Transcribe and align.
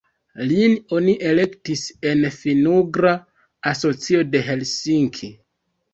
Lin 0.51 0.71
oni 0.99 1.13
elektis 1.31 1.83
en 2.11 2.25
Finn-ugra 2.37 3.11
Asocio 3.73 4.27
de 4.33 4.43
Helsinki. 4.49 5.35